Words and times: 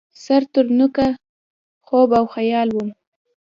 سر 0.23 0.41
ترنوکه 0.53 1.07
خوب 1.87 2.09
او 2.19 2.25
خیال 2.35 2.69
وم 2.73 2.89